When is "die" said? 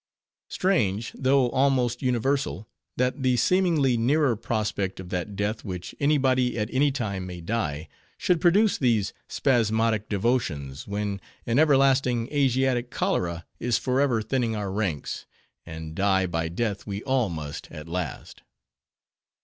7.39-7.87, 15.93-16.25